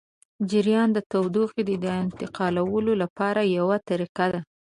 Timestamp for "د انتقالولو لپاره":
1.83-3.41